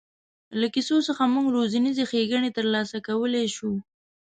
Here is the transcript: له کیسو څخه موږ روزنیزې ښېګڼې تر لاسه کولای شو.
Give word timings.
له 0.59 0.67
کیسو 0.75 0.95
څخه 1.07 1.23
موږ 1.33 1.45
روزنیزې 1.55 2.03
ښېګڼې 2.09 2.49
تر 2.57 2.65
لاسه 2.73 2.97
کولای 3.07 3.45
شو. 3.55 3.71